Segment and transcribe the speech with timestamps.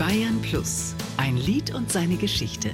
[0.00, 0.94] Bayern Plus.
[1.18, 2.70] Ein Lied und seine Geschichte.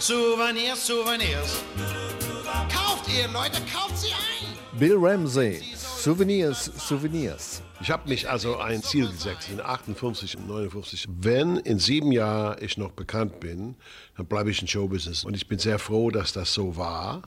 [0.00, 1.62] Souvenirs, Souvenirs.
[2.68, 4.80] Kauft ihr, Leute, kauft sie ein!
[4.80, 7.62] Bill Ramsey, Souvenirs, Souvenirs.
[7.80, 11.06] Ich habe mich also ein Ziel gesetzt in 58 und 59.
[11.08, 13.76] Wenn in sieben Jahren ich noch bekannt bin,
[14.16, 15.24] dann bleibe ich in Showbusiness.
[15.24, 17.22] Und ich bin sehr froh, dass das so war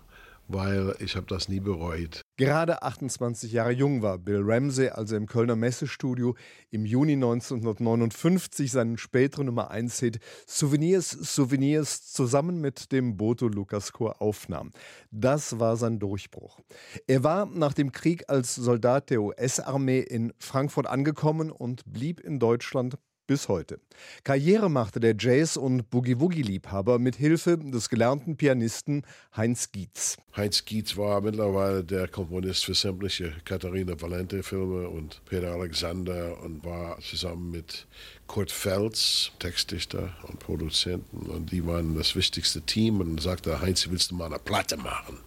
[0.47, 2.24] weil ich habe das nie bereut.
[2.37, 6.35] Gerade 28 Jahre jung war Bill Ramsey, also im Kölner Messestudio
[6.69, 13.93] im Juni 1959 seinen späteren Nummer 1 Hit Souvenirs, Souvenirs zusammen mit dem Boto Lukas
[13.93, 14.71] Chor aufnahm.
[15.11, 16.59] Das war sein Durchbruch.
[17.07, 22.39] Er war nach dem Krieg als Soldat der US-Armee in Frankfurt angekommen und blieb in
[22.39, 23.79] Deutschland bis heute.
[24.23, 29.03] Karriere machte der Jazz- und Boogie-Woogie-Liebhaber mit Hilfe des gelernten Pianisten
[29.35, 30.17] Heinz Gietz.
[30.35, 36.99] Heinz Gietz war mittlerweile der Komponist für sämtliche Katharina Valente-Filme und Peter Alexander und war
[36.99, 37.87] zusammen mit
[38.27, 44.11] Kurt Feltz, Textdichter und Produzenten und die waren das wichtigste Team und sagte Heinz, willst
[44.11, 45.19] du mal eine Platte machen?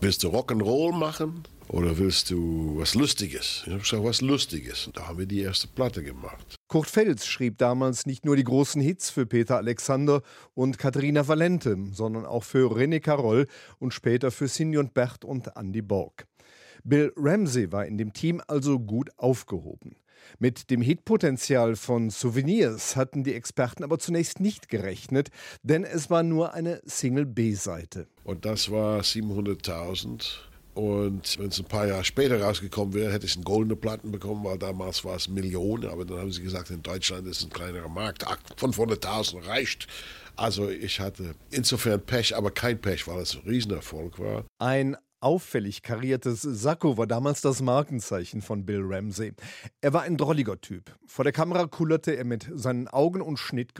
[0.00, 1.44] Willst du Rock'n'Roll machen?
[1.68, 3.62] Oder willst du was Lustiges?
[3.64, 4.86] Ich habe gesagt, was Lustiges.
[4.86, 6.56] Und da haben wir die erste Platte gemacht.
[6.74, 10.22] Kurt Fels schrieb damals nicht nur die großen Hits für Peter Alexander
[10.54, 13.46] und Katharina Valente, sondern auch für René Carroll
[13.78, 16.26] und später für Simeon Bert und Andy Borg.
[16.82, 19.94] Bill Ramsey war in dem Team also gut aufgehoben.
[20.40, 25.28] Mit dem Hitpotenzial von Souvenirs hatten die Experten aber zunächst nicht gerechnet,
[25.62, 28.08] denn es war nur eine Single B-Seite.
[28.24, 33.36] Und das war 700.000 und wenn es ein paar Jahre später rausgekommen wäre, hätte ich
[33.36, 35.88] einen goldene Platten bekommen, weil damals war es Millionen.
[35.88, 38.24] Aber dann haben sie gesagt, in Deutschland ist ein kleinerer Markt.
[38.24, 39.86] 500.000 reicht.
[40.36, 44.44] Also ich hatte insofern Pech, aber kein Pech, weil es ein Riesenerfolg war.
[44.58, 49.32] Ein auffällig kariertes Sakko war damals das Markenzeichen von Bill Ramsey.
[49.80, 50.94] Er war ein drolliger Typ.
[51.06, 53.74] Vor der Kamera kullerte er mit seinen Augen und schnitt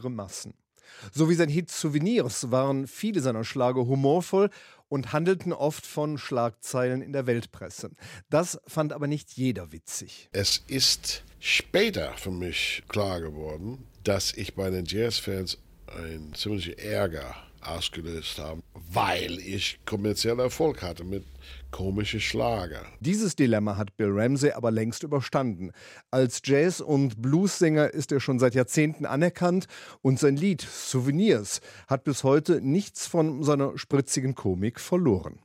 [1.13, 4.51] So wie sein Hit Souvenirs waren viele seiner Schlager humorvoll
[4.89, 7.91] und handelten oft von Schlagzeilen in der Weltpresse.
[8.31, 10.29] Das fand aber nicht jeder witzig.
[10.33, 15.59] Es ist später für mich klar geworden, dass ich bei den Jazzfans
[15.97, 17.35] ein ziemlicher Ärger
[17.67, 18.63] ausgelöst haben,
[18.93, 21.25] weil ich kommerziellen Erfolg hatte mit
[21.71, 22.83] komischen Schlager.
[23.01, 25.73] Dieses Dilemma hat Bill Ramsey aber längst überstanden.
[26.11, 29.67] Als Jazz- und Bluessänger ist er schon seit Jahrzehnten anerkannt
[30.03, 35.39] und sein Lied Souvenirs hat bis heute nichts von seiner spritzigen Komik verloren.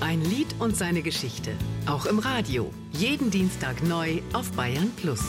[0.00, 1.50] Ein Lied und seine Geschichte.
[1.86, 2.70] Auch im Radio.
[2.92, 5.22] Jeden Dienstag neu auf Bayern Plus.